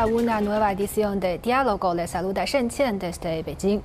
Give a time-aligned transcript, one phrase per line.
[0.00, 1.92] A una nueva edición de Diálogo.
[1.92, 3.82] Les saluda Shen Qian desde Beijing.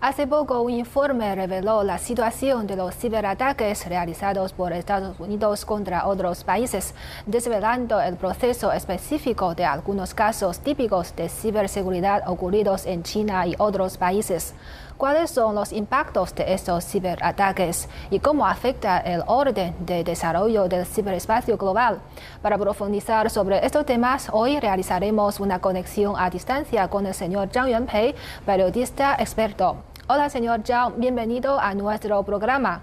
[0.00, 6.06] Hace poco un informe reveló la situación de los ciberataques realizados por Estados Unidos contra
[6.06, 6.94] otros países,
[7.26, 13.96] desvelando el proceso específico de algunos casos típicos de ciberseguridad ocurridos en China y otros
[13.96, 14.54] países.
[14.96, 20.86] ¿Cuáles son los impactos de estos ciberataques y cómo afecta el orden de desarrollo del
[20.86, 22.00] ciberespacio global?
[22.40, 27.68] Para profundizar sobre estos temas, hoy realizaremos una conexión a distancia con el señor Zhang
[27.68, 28.14] Yuanpei,
[28.46, 29.76] periodista experto.
[30.08, 32.80] Hola, señor Zhang, bienvenido a nuestro programa.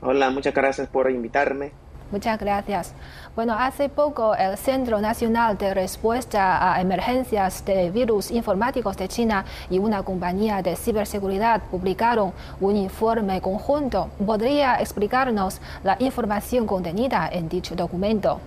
[0.00, 1.72] Hola, muchas gracias por invitarme.
[2.10, 2.94] Muchas gracias.
[3.36, 9.44] Bueno, hace poco el Centro Nacional de Respuesta a Emergencias de Virus Informáticos de China
[9.68, 14.08] y una compañía de ciberseguridad publicaron un informe conjunto.
[14.24, 18.40] ¿Podría explicarnos la información contenida en dicho documento?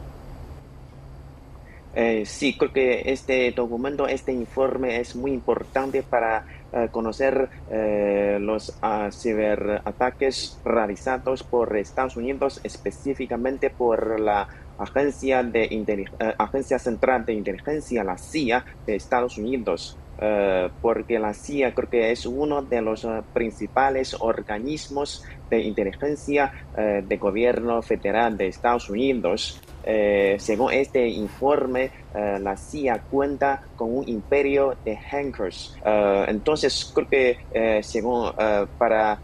[1.94, 8.38] Eh, sí, creo que este documento, este informe es muy importante para eh, conocer eh,
[8.40, 17.34] los ah, ciberataques realizados por Estados Unidos, específicamente por la Agencia, de Agencia Central de
[17.34, 19.98] Inteligencia, la CIA de Estados Unidos.
[20.82, 27.82] Porque la CIA creo que es uno de los principales organismos de inteligencia del gobierno
[27.82, 29.60] federal de Estados Unidos.
[29.84, 35.76] Eh, según este informe, eh, la CIA cuenta con un imperio de hackers.
[35.84, 38.32] Eh, entonces, creo que según
[38.78, 39.20] para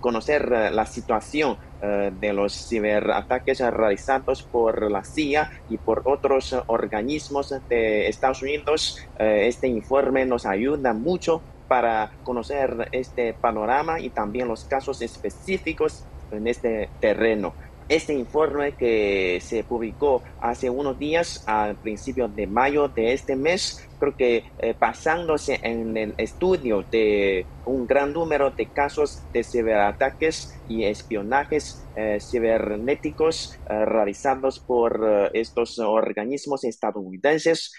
[0.00, 8.08] conocer la situación de los ciberataques realizados por la CIA y por otros organismos de
[8.08, 15.00] Estados Unidos, este informe nos ayuda mucho para conocer este panorama y también los casos
[15.00, 17.54] específicos en este terreno.
[17.92, 23.86] Este informe que se publicó hace unos días, al principio de mayo de este mes,
[24.00, 30.58] creo que eh, basándose en el estudio de un gran número de casos de ciberataques
[30.70, 37.74] y espionajes eh, cibernéticos eh, realizados por estos organismos estadounidenses,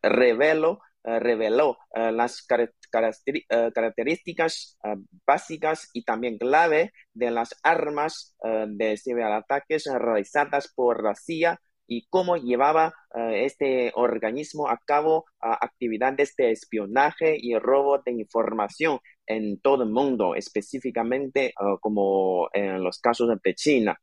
[0.00, 4.94] reveló reveló las eh, características eh,
[5.26, 12.06] básicas y también clave de las armas eh, de ciberataques realizadas por la CIA y
[12.08, 12.94] cómo llevaba
[13.34, 20.34] este organismo a cabo actividades de espionaje y robo de información en todo el mundo,
[20.34, 24.00] específicamente como en los casos de China.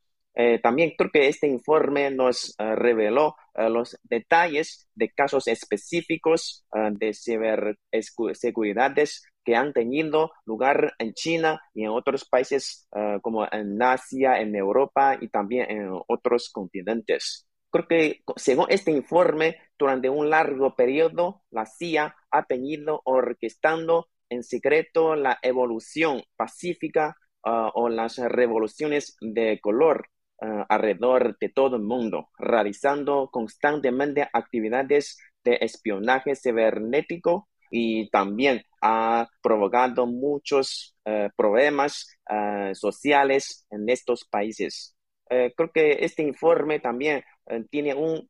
[0.61, 9.55] También creo que este informe nos reveló los detalles de casos específicos de ciberseguridades que
[9.55, 12.87] han tenido lugar en China y en otros países
[13.21, 17.45] como en Asia, en Europa y también en otros continentes.
[17.69, 24.43] Creo que según este informe, durante un largo periodo, la CIA ha tenido orquestando en
[24.43, 30.07] secreto la evolución pacífica o las revoluciones de color
[30.41, 39.27] eh, alrededor de todo el mundo, realizando constantemente actividades de espionaje cibernético y también ha
[39.41, 44.95] provocado muchos eh, problemas eh, sociales en estos países.
[45.27, 47.23] creo que este informe también
[47.69, 48.27] tiene un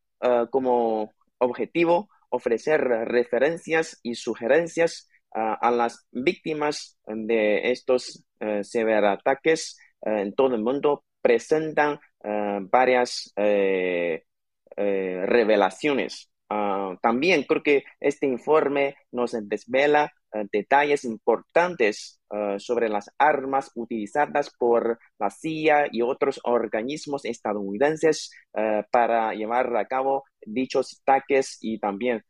[0.51, 8.25] como objetivo ofrecer referencias y sugerencias a las víctimas de estos
[8.63, 14.23] ciberataques en todo el mundo presentan eh, varias eh,
[14.75, 16.29] eh, revelaciones.
[16.49, 20.11] Ah, también creo que este informe nos desvela
[20.51, 22.21] detalles importantes
[22.59, 28.29] sobre las armas utilizadas por la CIA y otros organismos estadounidenses
[28.91, 32.23] para llevar a cabo dichos ataques y también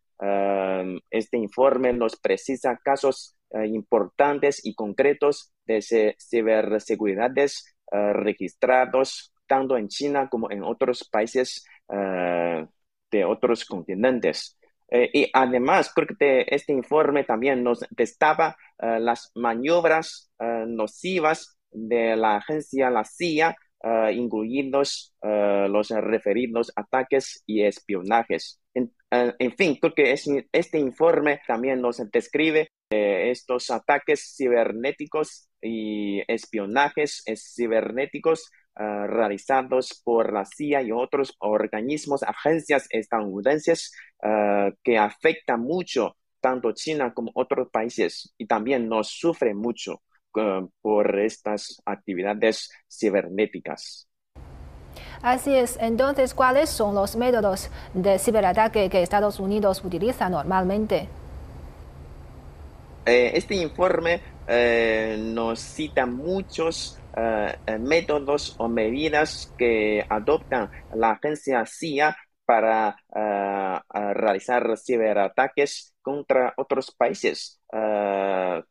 [1.10, 3.36] este informe nos precisa casos
[3.66, 12.65] importantes y concretos de ciberseguridades eh, registrados tanto en China como en otros países eh,
[13.12, 14.57] de otros continentes.
[14.89, 22.38] Eh, y además, creo que este informe también nos destapa las maniobras nocivas de la
[22.38, 23.57] agencia, la CIA,
[24.13, 28.62] incluidos los referidos ataques y espionajes.
[28.74, 30.15] En, en, fin, creo que
[30.53, 40.45] este informe también nos describe estos ataques cibernéticos y espionajes cibernéticos ah, realizados por la
[40.45, 43.94] CIA y otros organismos, agencias estadounidenses
[44.24, 50.01] ah, que afectan mucho tanto China como otros países y también nos sufre mucho
[50.38, 54.07] ah, por estas actividades cibernéticas.
[55.21, 55.77] Así es.
[55.81, 61.09] Entonces, ¿cuáles son los métodos de ciberataque que Estados Unidos utiliza normalmente?
[63.10, 71.66] Eh, este informe eh, nos cita muchos eh, métodos o medidas que adoptan la agencia
[71.66, 72.16] CIA
[72.46, 72.98] para
[74.14, 77.62] realizar ciberataques contra otros países,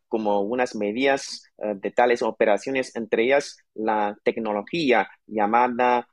[0.08, 6.08] como unas medidas de tales operaciones, entre ellas la tecnología llamada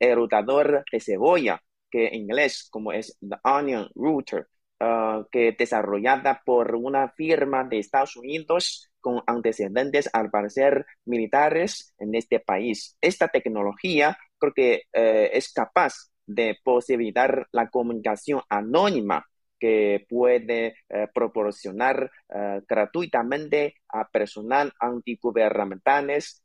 [0.00, 4.48] erudador de cebolla, que en inglés como es the onion router,
[4.80, 12.14] uh, que desarrollada por una firma de Estados Unidos con antecedentes al parecer militares en
[12.14, 12.96] este país.
[13.00, 19.26] Esta tecnología creo que eh, es capaz de posibilitar la comunicación anónima
[19.58, 26.44] que puede eh, proporcionar eh, gratuitamente a personal antigubernamentales,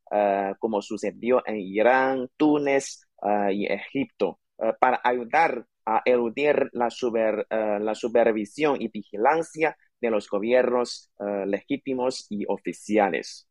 [0.60, 3.08] como sucedió en Irán, Túnez
[3.52, 4.40] y Egipto,
[4.80, 12.26] para ayudar a eludir la, eh, la supervisión y vigilancia de los gobiernos eh, legítimos
[12.30, 13.48] y oficiales.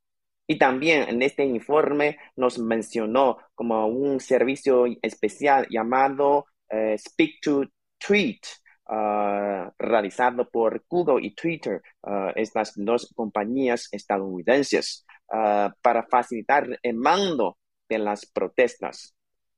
[0.46, 7.64] Y también en este informe nos mencionó como un servicio especial llamado eh, Speak to
[7.98, 8.40] Tweet,
[9.78, 11.80] realizado por Google y Twitter,
[12.34, 17.56] estas dos compañías estadounidenses, para facilitar el mando
[17.88, 19.14] de las protestas.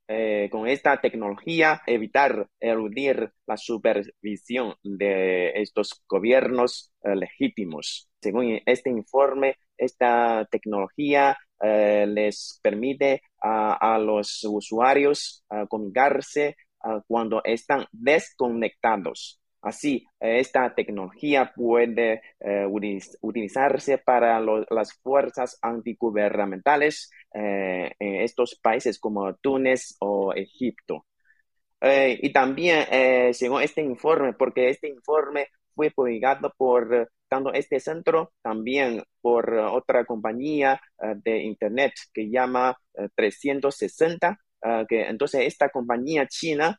[0.06, 8.10] Eh, con esta tecnología evitar eludir la supervisión de estos gobiernos eh, legítimos.
[8.20, 16.56] Según este informe, esta tecnología eh, les permite a, los usuarios comunicarse
[17.06, 22.66] cuando están desconectados Así, esta tecnología puede eh,
[23.22, 31.06] utilizarse para las fuerzas antigubernamentales eh, en estos países como Túnez o Egipto.
[31.80, 32.84] Eh, y también,
[33.34, 40.04] según este informe, porque este informe fue publicado por tanto este centro, también por otra
[40.04, 40.80] compañía
[41.16, 42.76] de Internet que llama
[43.14, 44.38] 360,
[44.88, 46.78] que entonces esta compañía china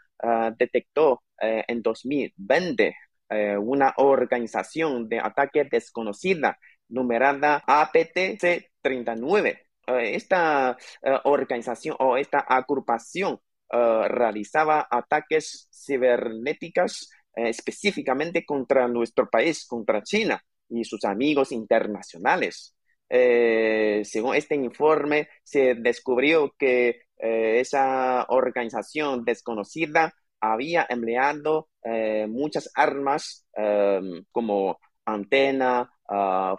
[0.58, 2.96] detectó eh, en 2020
[3.30, 6.58] eh, una organización de ataque desconocida
[6.90, 9.60] numerada APTC-39.
[9.88, 10.78] Eh, esta
[11.24, 13.40] organización o esta agrupación
[13.70, 22.76] realizaba ataques cibernéticos específicamente contra nuestro país, contra China y sus amigos internacionales.
[23.10, 30.14] según este informe, se descubrió que esa organización desconocida
[30.54, 36.56] había empleado eh, muchas armas em, como antena, uh,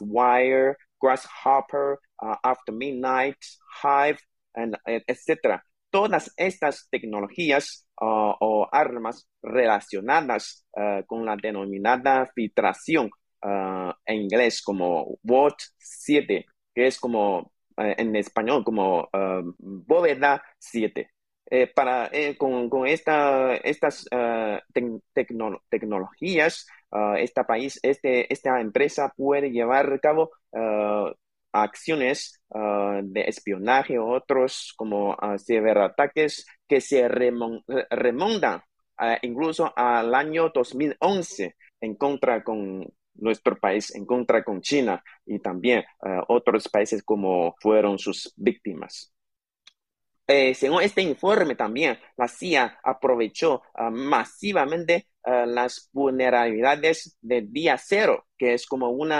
[0.00, 3.36] wire, grasshopper, uh, after midnight,
[3.82, 4.18] hive,
[4.54, 5.60] etc.
[5.90, 10.66] Todas estas tecnologías o armas relacionadas
[11.06, 13.10] con la denominada filtración
[13.42, 19.08] en inglés como WOT 7, que es como en español como
[19.58, 21.10] bóveda 7.
[21.54, 24.58] Eh, para, eh, con, con esta, estas uh,
[25.68, 30.30] tecnologías, uh, esta, país, este, esta empresa puede llevar a cabo
[31.52, 32.40] acciones
[33.02, 38.62] de espionaje o otros como ciberataques que se remontan
[39.20, 45.84] incluso al año 2011 en contra con nuestro país, en contra con China y también
[46.28, 49.12] otros países como fueron sus víctimas.
[50.34, 57.76] Eh, según este informe también, la CIA aprovechó ah, masivamente ah, las vulnerabilidades de día
[57.76, 59.10] cero, que es como un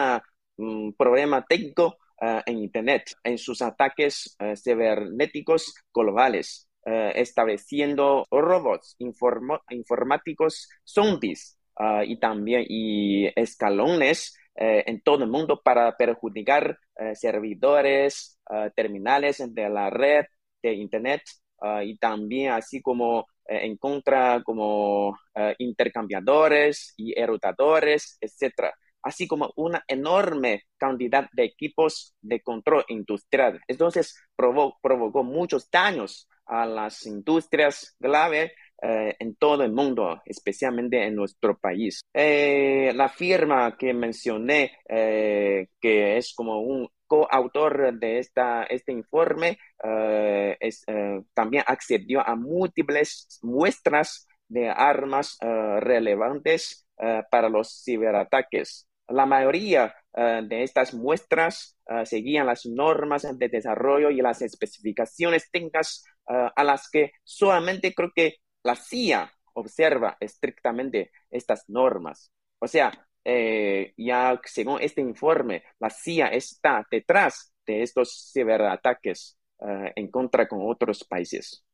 [0.56, 11.58] mm, problema técnico ah, en Internet, en sus ataques cibernéticos globales, estableciendo robots informáticos zombies
[12.06, 18.38] y también y escalones eh, en todo el mundo para perjudicar eh, servidores,
[18.74, 20.26] terminales de la red
[20.62, 21.22] de Internet
[21.60, 29.26] ah, y también así como eh, en contra como eh, intercambiadores y erudadores, etcétera así
[29.26, 33.60] como una enorme cantidad de equipos de control industrial.
[33.66, 38.52] Entonces provocó muchos daños a las industrias clave
[38.82, 42.02] eh, en todo el mundo, especialmente en nuestro país.
[42.12, 51.20] la firma que mencioné, que es como un coautor de esta, este informe, eh, eh,
[51.34, 56.86] también accedió a múltiples muestras de armas eh, relevantes
[57.32, 58.86] para los ciberataques.
[59.08, 66.62] La mayoría de estas muestras seguían las normas de desarrollo y las especificaciones técnicas a
[66.62, 72.30] las que solamente creo que la CIA observa estrictamente estas normas.
[72.58, 72.92] O sea,
[73.24, 80.48] eh, ya según este informe, la CIA está detrás de estos ciberataques eh, en contra
[80.48, 81.64] con otros países.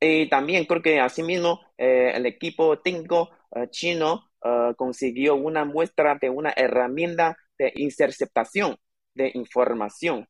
[0.00, 3.30] Y también creo que asimismo eh, el equipo técnico
[3.70, 4.30] chino
[4.76, 8.76] consiguió una muestra de una herramienta de interceptación
[9.12, 10.26] de información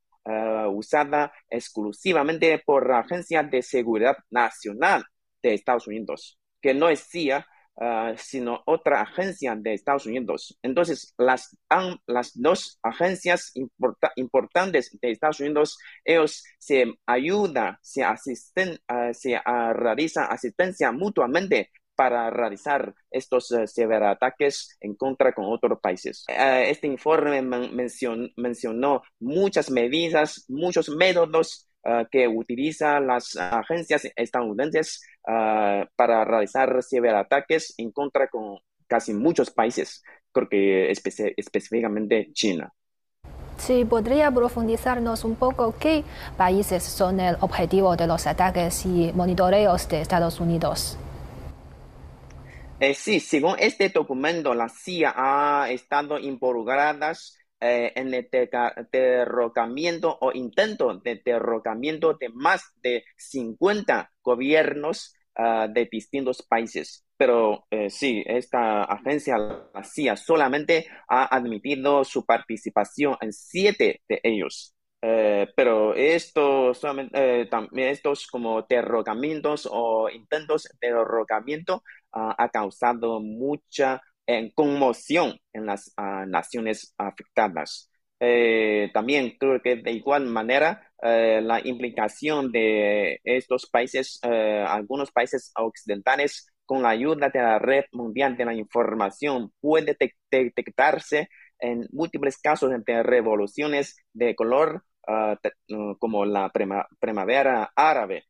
[0.72, 5.04] usada exclusivamente por la Agencia de Seguridad Nacional
[5.42, 7.46] de Estados Unidos, que no es CIA,
[7.82, 10.58] Ah, sino otra agencia de Estados Unidos.
[10.62, 11.56] Entonces, las,
[12.06, 13.54] las dos agencias
[14.16, 21.70] importantes de Estados Unidos, ellos se ayudan, se asisten, uh, se uh, realizan asistencia mutuamente
[21.94, 26.26] para realizar estos uh, ciberataques en contra con otros países.
[26.28, 27.40] este informe
[28.36, 37.72] mencionó muchas medidas, muchos métodos Ah, que utiliza las agencias estadounidenses ah, para realizar ciberataques
[37.78, 42.70] en contra con casi muchos países, creo que específicamente China.
[43.56, 46.04] Sí, podría profundizarnos un poco qué
[46.36, 50.98] países son el objetivo de los ataques y monitoreos de Estados Unidos.
[52.78, 57.12] Eh, sí, según este documento, la CIA ha estado involucrada
[57.60, 58.28] eh, en el
[58.90, 67.04] derrocamiento o intento de derrocamiento de más de 50 gobiernos ah, de distintos países.
[67.16, 74.20] Pero eh, sí, esta agencia, la CIA, solamente ha admitido su participación en siete de
[74.22, 74.74] ellos.
[75.02, 81.82] Eh, pero esto solamente, también estos como derrocamientos o intentos de derrocamiento
[82.14, 87.90] uh, ha causado mucha en conmoción en las ah, naciones afectadas.
[88.22, 95.10] Eh, también creo que de igual manera eh, la implicación de estos países, eh, algunos
[95.10, 99.96] países occidentales, con la ayuda de la red mundial de la información, puede
[100.30, 105.36] detectarse en múltiples casos de revoluciones de color, ah,
[105.98, 106.52] como la
[107.00, 108.24] primavera árabe,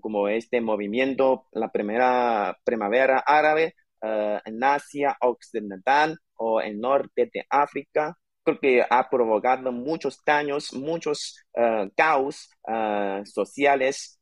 [0.00, 7.44] como este movimiento, la primera primavera árabe, eh, en Asia Occidental o en norte de
[7.50, 8.16] África.
[8.42, 14.18] Creo que ha provocado muchos daños, muchos uh, caos uh, sociales,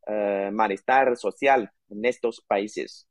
[0.52, 3.06] malestar social en estos países.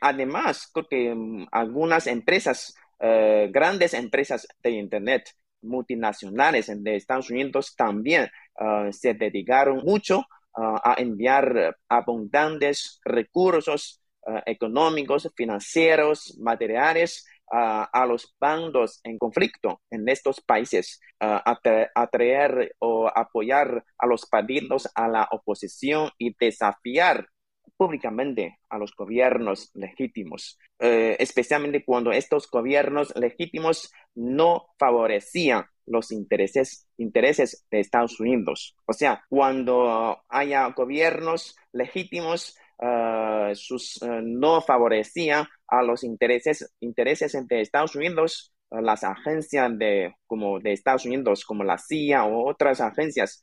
[0.00, 5.30] además, creo que um, algunas empresas, grandes empresas de Internet,
[5.62, 8.28] multinacionales de Estados Unidos también
[8.90, 19.18] se dedicaron mucho a enviar abundantes recursos eh, económicos, financieros, materiales a los bandos en
[19.18, 27.28] conflicto en estos países, atraer o apoyar a los partidos a la oposición y desafiar
[27.76, 36.88] públicamente a los gobiernos legítimos, eh, especialmente cuando estos gobiernos legítimos no favorecían los intereses,
[36.96, 38.76] intereses de Estados Unidos.
[38.86, 47.36] O sea, cuando haya gobiernos legítimos Ah, sus, ah, no favorecía a los intereses, intereses
[47.48, 52.48] de Estados Unidos, ah, las agencias de, como de Estados Unidos, como la CIA o
[52.48, 53.42] otras agencias,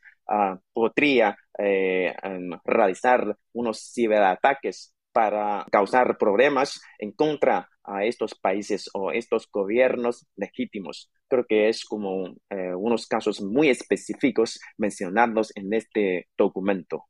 [0.73, 2.15] podría eh,
[2.63, 11.11] realizar unos ciberataques para causar problemas en contra a estos países o estos gobiernos legítimos.
[11.27, 17.05] Creo que es como eh, unos casos muy específicos mencionados en este documento.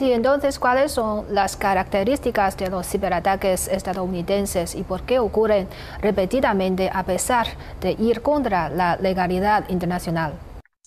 [0.00, 5.68] Sí, entonces, ¿cuáles son las características de los ciberataques estadounidenses y por qué ocurren
[6.00, 7.48] repetidamente a pesar
[7.82, 10.32] de ir contra la legalidad internacional?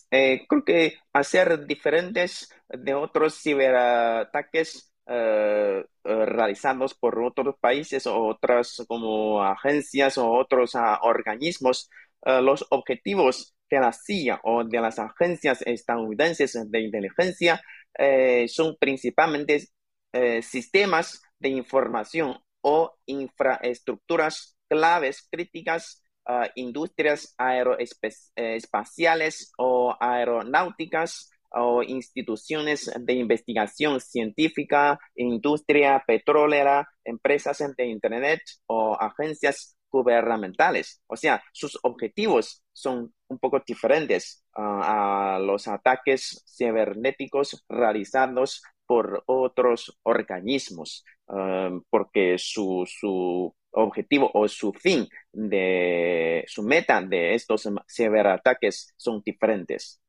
[0.10, 8.20] Eh, creo que hacer diferentes de otros ciberataques eh, eh, realizados por otros países o
[8.20, 11.88] otras como agencias o otros ah, organismos,
[12.26, 17.62] los objetivos de la CIA o de las agencias estadounidenses de inteligencia
[17.98, 19.68] eh, son principalmente
[20.14, 32.90] eh, sistemas de información o infraestructuras claves críticas, uh, industrias aeroespaciales o aeronáuticas o instituciones
[33.00, 41.02] de investigación científica, industria petrolera, empresas de Internet o agencias gubernamentales.
[41.08, 49.24] O sea, sus objetivos son un poco diferentes ah, a los ataques cibernéticos realizados por
[49.28, 57.70] otros organismos, ah, porque su, su objetivo o su fin de su meta de estos
[57.88, 60.00] ciberataques son diferentes.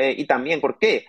[0.00, 1.06] y también por qué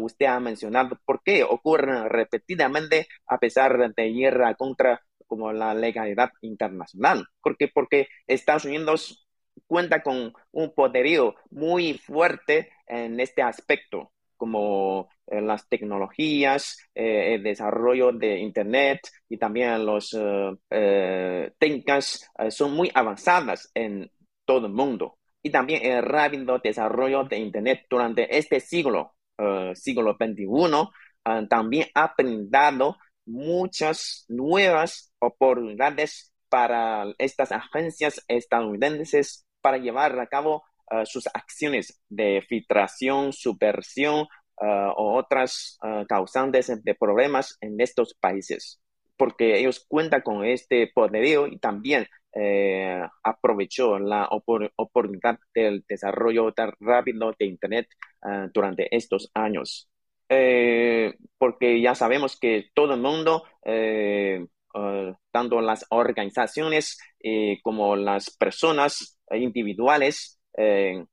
[0.00, 5.00] usted ha mencionado, por qué ocurren repetidamente a pesar de guerra contra
[5.32, 7.26] como la legalidad internacional.
[7.40, 9.26] Porque, porque Estados Unidos
[9.66, 17.42] cuenta con un poderío muy fuerte en este aspecto, como eh, las tecnologías, eh, el
[17.42, 20.14] desarrollo de Internet y también los
[20.68, 24.10] eh, técnicas son muy avanzadas en
[24.44, 25.16] todo el mundo.
[25.42, 29.14] Y también el rápido desarrollo de Internet durante este siglo,
[29.72, 40.26] siglo XXI, también ha brindado muchas nuevas oportunidades para estas agencias estadounidenses para llevar a
[40.26, 44.26] cabo uh, sus acciones de filtración, subversión
[44.60, 48.80] uh, o otras uh, causantes de problemas en estos países,
[49.16, 56.72] porque ellos cuentan con este poderío y también eh, aprovechó la oportunidad del desarrollo tan
[56.80, 57.88] rápido de Internet
[58.54, 59.91] durante estos años.
[60.34, 64.46] Eh, porque ya sabemos que todo el mundo eh,
[65.30, 66.98] tanto las organizaciones
[67.62, 71.04] como las personas individuales, eh,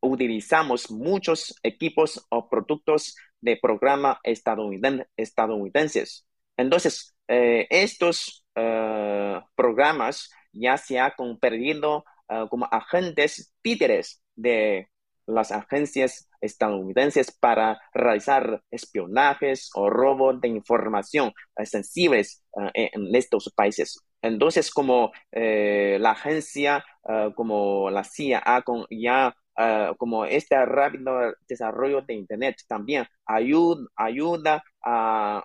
[0.00, 6.26] utilizamos muchos equipos o productos de programa estadounidenses.
[6.56, 12.04] Entonces, eh, estos eh, programas ya se han convertido
[12.48, 14.88] como agentes títeres de
[15.30, 21.32] las agencias estadounidenses para realizar espionajes o robo de información
[21.64, 22.42] sensibles
[22.74, 23.98] en estos países.
[24.22, 28.42] Entonces, como eh, la agencia, ah, como la CIA,
[28.90, 35.44] ya ah, como este rápido desarrollo de Internet también ayuda, a,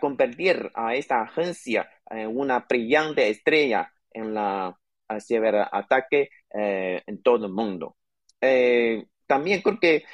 [0.00, 4.76] convertir a esta agencia en una brillante estrella en la
[5.20, 7.96] ciberataque eh, en todo el mundo.
[8.40, 10.04] Eh, también creo que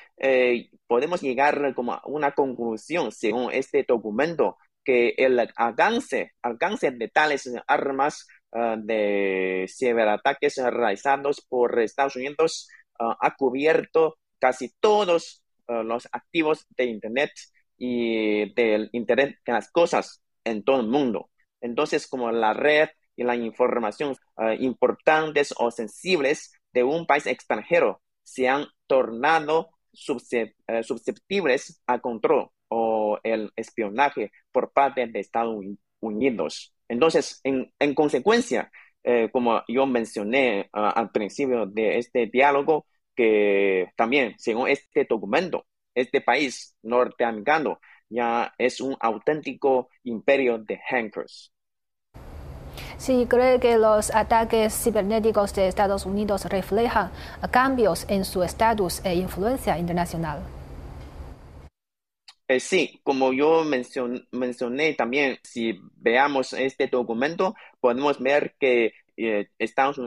[0.87, 7.51] podemos llegar como a una conclusión según este documento que el alcance, alcance de tales
[7.67, 16.09] armas ah, de ciberataques realizados por Estados Unidos ah, ha cubierto casi todos ah, los
[16.13, 17.31] activos de Internet
[17.79, 21.31] y del Internet de las cosas en todo el mundo.
[21.61, 24.17] Entonces, como la red y la información
[24.59, 29.71] importantes o sensibles de un país extranjero se han tornado
[30.37, 35.65] eh, susceptibles a control o el espionaje por parte de Estados
[36.01, 36.75] Unidos.
[36.89, 38.71] Entonces, en, consecuencia,
[39.03, 42.85] eh, como yo mencioné ah, al principio de este diálogo,
[43.17, 51.52] que también, según este documento, este país norteamericano ya es un auténtico imperio de hackers.
[53.03, 57.11] Sí, cree que los ataques cibernéticos de Estados Unidos reflejan
[57.51, 60.39] cambios en su estatus e influencia internacional.
[62.47, 63.65] Eh, sí, como yo
[64.31, 69.99] mencioné también, si veamos este documento, podemos ver que eh, Estados,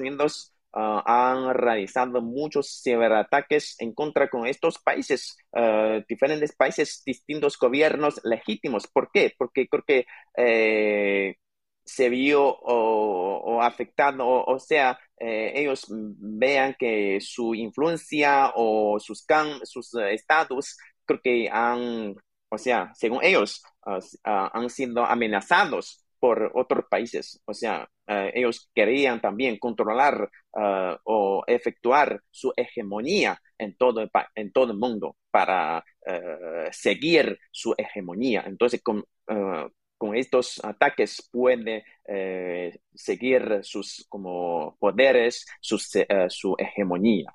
[0.00, 7.58] Unidos ah, han realizado muchos ciberataques en contra con estos países, ah, diferentes países, distintos
[7.58, 8.86] gobiernos legítimos.
[8.86, 9.32] ¿Por qué?
[9.38, 11.36] Porque creo que eh,
[11.84, 19.24] se vio o, afectado, o, sea, ellos vean que su influencia o sus,
[19.64, 22.14] sus estatus creo que han,
[22.48, 27.40] o sea, según ellos, ah, ah, han sido amenazados por otros países.
[27.46, 30.30] O sea, ah, ellos querían también controlar
[31.04, 35.84] o efectuar su hegemonía en todo el, en todo el mundo para
[36.70, 38.44] seguir su hegemonía.
[38.46, 39.04] Entonces, con,
[40.04, 45.46] con estos ataques puede eh, seguir sus como poderes,
[45.94, 47.32] eh, su hegemonía.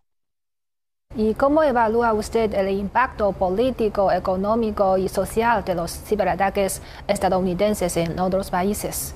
[1.16, 8.20] ¿Y cómo evalúa usted el impacto político, económico y social de los ciberataques estadounidenses en
[8.20, 9.16] otros países?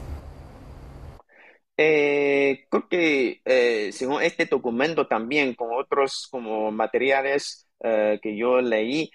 [1.78, 8.62] Eh, creo que eh, según este documento también, con otros como materiales eh, que yo
[8.62, 9.12] leí,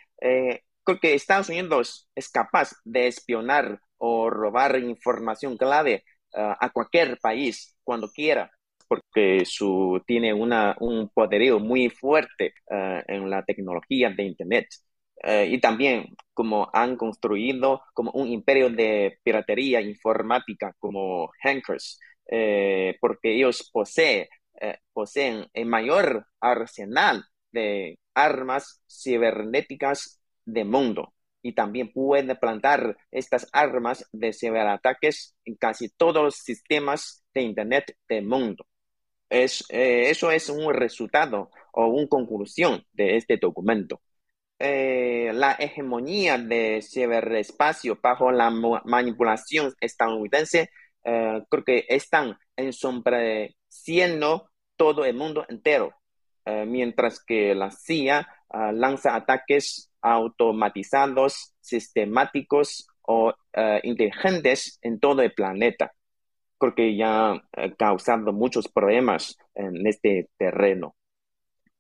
[0.84, 7.76] creo que Estados Unidos es capaz de espionar o robar información clave a cualquier país
[7.82, 8.50] cuando quiera
[8.88, 14.66] porque su, tiene una, un poderío muy fuerte eh, en la tecnología de Internet.
[15.22, 21.98] Eh, y también como han construido como un imperio de piratería informática como hackers,
[22.30, 24.26] eh, porque ellos poseen,
[24.92, 34.08] poseen el mayor arsenal de armas cibernéticas del mundo y también pueden plantar estas armas
[34.12, 38.66] de ciberataques en casi todos los sistemas de Internet del mundo.
[39.30, 44.00] Es, eh, eso es un resultado o una conclusión de este documento.
[44.58, 50.70] eh, la hegemonía de ciberespacio bajo la manipulación estadounidense,
[51.04, 55.94] eh, creo que están ensombreciendo todo el mundo entero,
[56.44, 63.34] eh, mientras que la CIA ah, lanza ataques automatizados, sistemáticos o
[63.82, 65.92] inteligentes en todo el planeta.
[66.58, 70.94] Creo que ya ha causado muchos problemas en este terreno.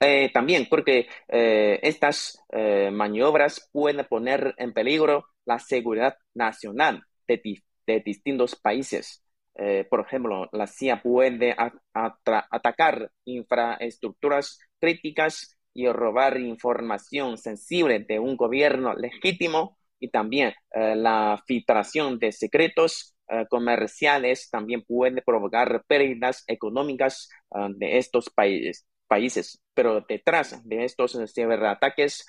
[0.00, 7.40] Eh, también porque eh, estas eh, maniobras pueden poner en peligro la seguridad nacional de,
[8.04, 9.22] distintos países.
[9.90, 11.56] por ejemplo, la CIA puede
[11.92, 22.18] atacar infraestructuras críticas y robar información sensible de un gobierno legítimo y también la filtración
[22.18, 23.14] de secretos
[23.50, 27.28] comerciales también puede provocar pérdidas económicas
[27.76, 29.60] de estos países países.
[29.74, 32.26] Pero detrás de estos ciberataques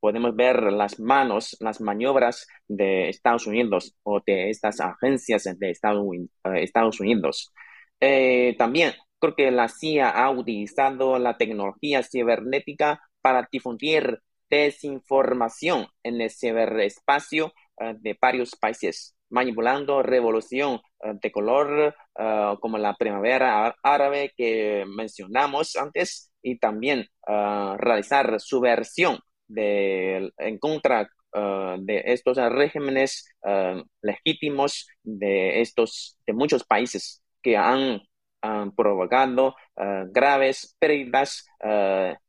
[0.00, 6.04] podemos ver las manos, las maniobras de Estados Unidos o de estas agencias de Estados,
[6.44, 7.52] eh, Unidos.
[8.00, 16.20] Eh, también creo que la CIA ha utilizado la tecnología cibernética para difundir desinformación en
[16.20, 23.74] el ciberespacio uh, de varios países manipulando revolución eh, de color eh, como la primavera
[23.82, 33.26] árabe que mencionamos antes y también eh, realizar subversión de, en contra de estos regímenes
[34.02, 38.02] legítimos de estos de muchos países que han,
[38.76, 39.54] provocado
[40.10, 41.46] graves pérdidas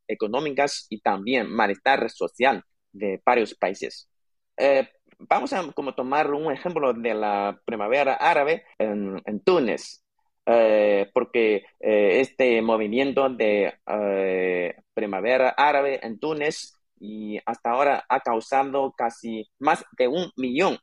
[0.08, 4.08] económicas y también malestar social de varios países
[5.30, 10.04] vamos a como tomar un ejemplo de la primavera árabe en, Túnez,
[10.46, 18.20] eh, porque eh, este movimiento de eh, primavera árabe en Túnez y hasta ahora ha
[18.22, 20.78] causado casi más de un millón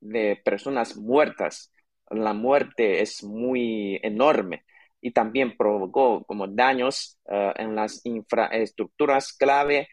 [0.00, 1.72] de personas muertas.
[2.10, 4.64] La muerte es muy enorme
[5.00, 9.88] y también provocó como daños en las infraestructuras clave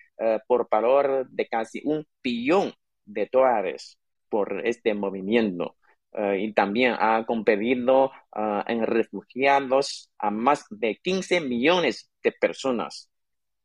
[0.47, 2.73] por valor de casi un billón
[3.05, 3.97] de dólares
[4.29, 5.77] por este movimiento.
[6.13, 13.09] Eh, y también ha competido eh, en refugiados a más de 15 millones de personas.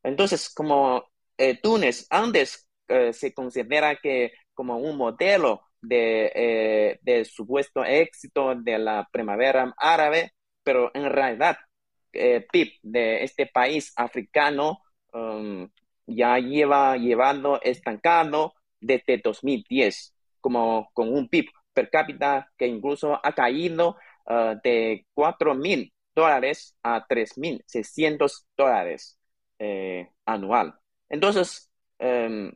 [0.02, 1.04] Entonces, como
[1.38, 2.68] eh, Túnez antes
[3.12, 10.90] se considera que como un modelo de, de, supuesto éxito de la primavera árabe, pero
[10.94, 11.56] en realidad
[12.12, 15.68] el PIB de este país africano um,
[16.06, 23.32] ya lleva llevando estancado desde 2010, como con un PIB per cápita que incluso ha
[23.32, 29.18] caído uh, de 4 mil dólares a 3 mil 600 dólares
[29.58, 30.74] eh, anual.
[31.08, 32.50] Entonces, um,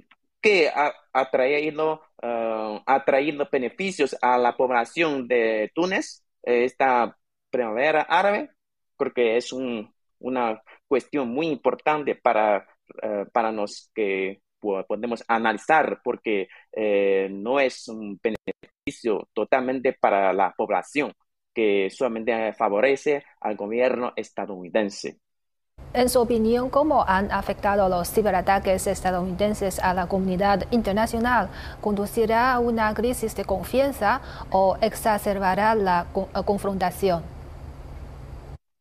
[0.46, 7.16] ¿qué ha, traído, uh, ha traído beneficios a la población de Túnez esta
[7.50, 8.50] primavera árabe?
[8.96, 12.66] Creo que es un, una cuestión muy importante para,
[13.02, 20.52] uh, para los que podemos analizar porque eh, no es un beneficio totalmente para la
[20.56, 21.12] población
[21.54, 25.20] que solamente favorece al gobierno estadounidense.
[25.96, 31.48] En su opinión, ¿cómo han afectado los ciberataques estadounidenses a la comunidad internacional?
[31.80, 36.06] ¿Conducirá a una crisis de confianza o exacerbará la
[36.44, 37.22] confrontación?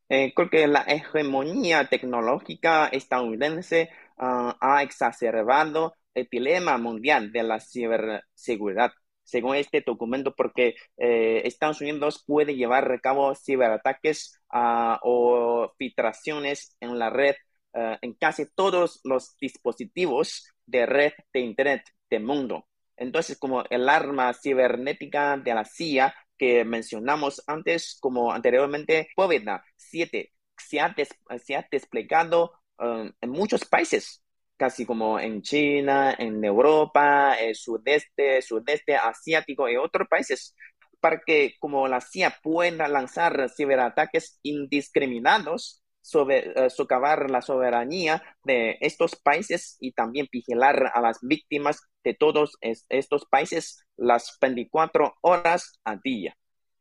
[0.10, 7.60] Eh, creo que la hegemonía tecnológica estadounidense Ah, ha exacerbado el dilema mundial de la
[7.60, 8.92] ciberseguridad,
[9.26, 16.78] según este documento, porque eh, Estados Unidos puede llevar a cabo ciberataques ah, o filtraciones
[16.80, 17.36] en la red
[17.74, 22.68] ah, en casi todos los dispositivos de red de Internet del mundo.
[22.96, 30.32] Entonces, como el arma cibernética de la CIA que mencionamos antes, como anteriormente, COVID 7
[30.58, 30.80] se
[31.40, 34.22] se ha desplegado Um, en muchos países,
[34.58, 40.56] casi como en China, en Europa, el sudeste, sudeste asiático y otros países,
[41.00, 48.78] para que como la CIA pueda lanzar ciberataques indiscriminados sobre uh, socavar la soberanía de
[48.80, 55.80] estos países y también vigilar a las víctimas de todos estos países las 24 horas
[55.84, 56.38] al día.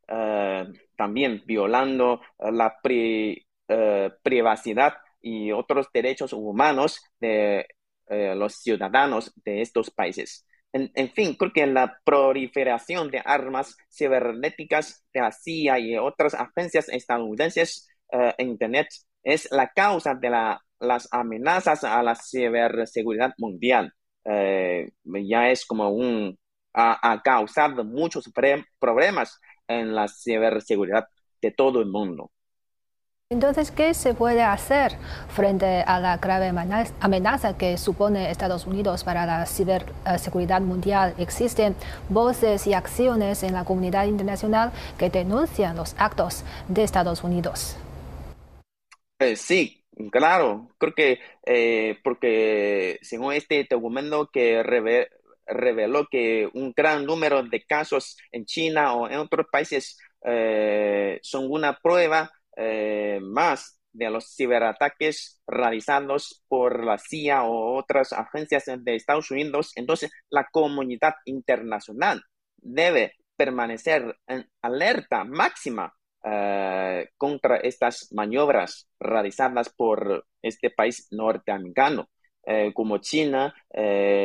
[0.07, 2.77] Uh, también violando la
[4.23, 7.67] privacidad y otros derechos humanos de
[8.09, 10.47] eh, los ciudadanos de estos países.
[10.73, 16.89] En, fin, creo que la proliferación de armas cibernéticas de la CIA y otras agencias
[16.89, 18.89] estadounidenses eh, en Internet
[19.23, 23.95] es la causa de la, las amenazas a la ciberseguridad mundial.
[24.25, 26.37] Eh, ya es como un,
[26.73, 28.31] ha, causado muchos
[28.81, 31.07] problemas en la ciberseguridad
[31.41, 32.33] de todo el mundo.
[33.35, 34.93] Entonces, ¿qué se puede hacer
[35.29, 36.53] frente a la grave
[37.01, 41.17] amenaza que supone Estados Unidos para la ciberseguridad mundial?
[41.19, 41.75] Existen
[42.09, 47.77] voces y acciones en la comunidad internacional que denuncian los actos de Estados Unidos.
[49.19, 50.69] Eh, sí, claro.
[50.79, 58.17] Creo que eh, porque según este documento que reveló que un gran número de casos
[58.31, 65.41] en China o en otros países eh, son una prueba eh, más de los ciberataques
[65.47, 72.23] realizados por la CIA o otras agencias de Estados Unidos, entonces la comunidad internacional
[72.57, 82.09] debe permanecer en alerta máxima eh, contra estas maniobras realizadas por este país norteamericano,
[82.47, 83.55] eh, como China,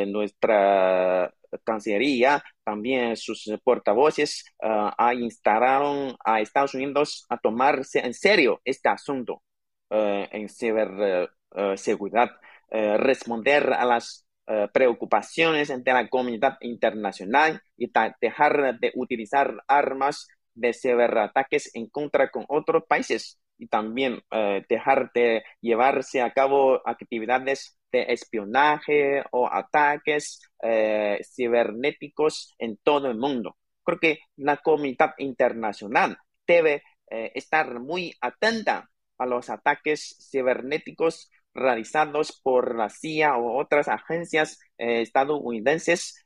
[0.06, 1.32] nuestra
[1.64, 9.42] Cancillería, también sus portavoces, uh, instalaron a Estados Unidos a tomarse en serio este asunto
[9.90, 12.30] uh, en ciberseguridad,
[12.70, 14.26] uh, responder a las
[14.72, 17.88] preocupaciones de la comunidad internacional y
[18.20, 24.20] dejar de utilizar armas de ciberataques en contra con otros países y también
[24.68, 33.18] dejar de llevarse a cabo actividades de espionaje o ataques eh, cibernéticos en todo el
[33.18, 33.56] mundo.
[33.84, 42.40] Creo que la comunidad internacional debe eh, estar muy atenta a los ataques cibernéticos realizados
[42.42, 46.24] por la CIA o otras agencias eh, estadounidenses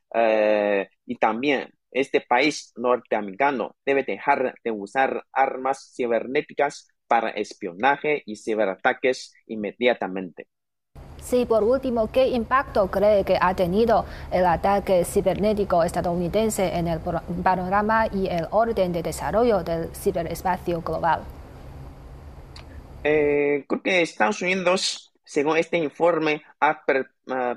[1.05, 9.33] y también este país norteamericano debe dejar de usar armas cibernéticas para espionaje y ciberataques
[9.45, 10.47] inmediatamente.
[11.25, 16.99] Sí, por último, ¿qué impacto cree que ha tenido el ataque cibernético estadounidense en el
[17.43, 21.23] panorama y el orden de desarrollo del ciberespacio global?
[23.03, 26.83] Eh, creo que Estados Unidos, según este informe, ha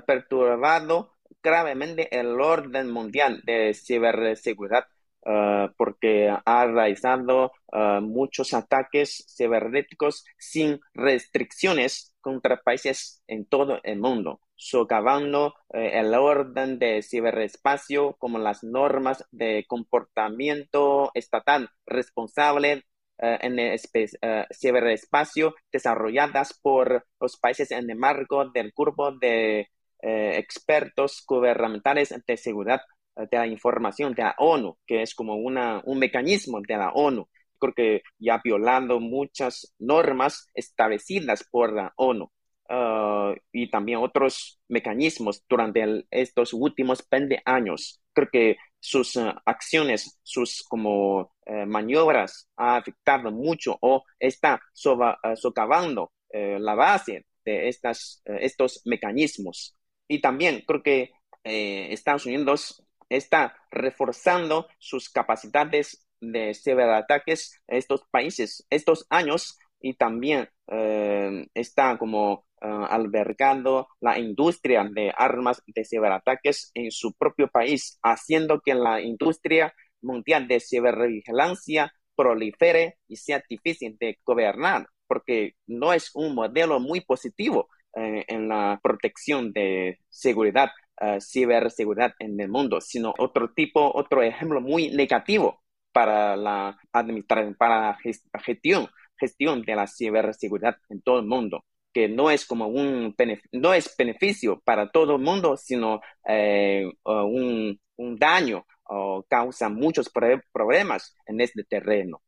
[0.05, 4.87] perturbado gravemente el orden mundial de ciberseguridad
[5.25, 13.99] uh, porque ha realizado uh, muchos ataques cibernéticos sin restricciones contra países en todo el
[13.99, 22.83] mundo, socavando eh, el orden de ciberespacio como las normas de comportamiento estatal responsable
[23.17, 29.69] eh, en el eh, ciberespacio desarrolladas por los países en el marco del grupo de
[30.01, 32.79] expertos gubernamentales de seguridad
[33.15, 37.27] de la información de la ONU, que es como una, un mecanismo de la ONU.
[37.57, 42.31] Creo que ya violando muchas normas establecidas por la ONU.
[42.71, 47.99] Uh, y también otros mecanismos durante estos últimos 20 años.
[48.13, 56.11] Creo que sus uh, acciones, sus como uh, maniobras ha afectado mucho o está socavando
[56.31, 59.75] la base de estas, estos mecanismos.
[60.07, 61.09] Y también creo que
[61.43, 70.49] Estados Unidos está reforzando sus capacidades de ciberataques en estos países estos años y también
[70.67, 77.97] eh, está como eh, albergando la industria de armas de ciberataques en su propio país,
[78.03, 85.93] haciendo que la industria mundial de cibervigilancia prolifere y sea difícil de gobernar, porque no
[85.93, 90.69] es un modelo muy positivo eh, en la protección de seguridad
[91.01, 97.55] uh, ciberseguridad en el mundo, sino otro tipo, otro ejemplo muy negativo para la administración,
[97.55, 97.97] para
[98.43, 103.15] gestión, gestión de la ciberseguridad en todo el mundo que no es como un
[103.51, 110.09] no es beneficio para todo el mundo, sino eh, un, un, daño o causa muchos
[110.51, 112.21] problemas en este terreno.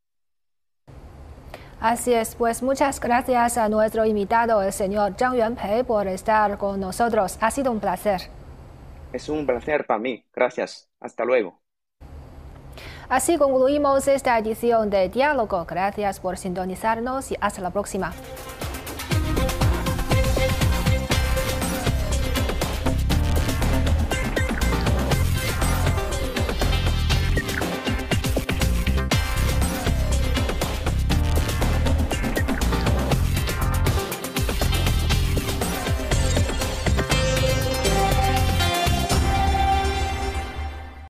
[1.80, 6.80] Así es, pues muchas gracias a nuestro invitado, el señor Zhang Yuanpei, por estar con
[6.80, 7.38] nosotros.
[7.42, 8.41] Ha sido un placer.
[9.14, 10.26] Es un placer para mí.
[10.34, 10.90] Gracias.
[11.00, 11.62] Hasta luego.
[13.10, 15.66] Así concluimos esta edición de Diálogo.
[15.66, 18.14] Gracias por sintonizarnos y hasta la próxima.